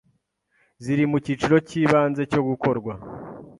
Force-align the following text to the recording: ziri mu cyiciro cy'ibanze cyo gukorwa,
ziri 0.83 1.03
mu 1.11 1.17
cyiciro 1.25 1.55
cy'ibanze 1.67 2.21
cyo 2.31 2.41
gukorwa, 2.47 2.93